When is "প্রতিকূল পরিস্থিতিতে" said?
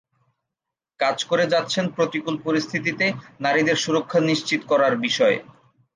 1.95-3.05